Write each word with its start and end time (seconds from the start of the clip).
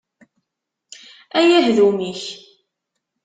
A 1.37 1.39
yahdum-ik! 1.49 2.21